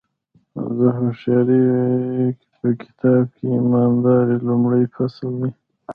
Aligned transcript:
د 0.77 0.79
هوښیارۍ 0.97 1.61
په 2.57 2.67
کتاب 2.81 3.23
کې 3.35 3.45
ایمانداري 3.57 4.37
لومړی 4.47 4.83
فصل 4.95 5.29
دی. 5.41 5.51